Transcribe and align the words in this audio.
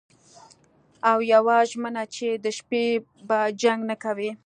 او 1.09 1.17
یوه 1.33 1.57
ژمنه 1.71 2.03
چې 2.15 2.27
د 2.43 2.45
شپې 2.57 2.85
به 3.27 3.39
جنګ 3.61 3.79
نه 3.89 3.95
کوئ 4.03 4.29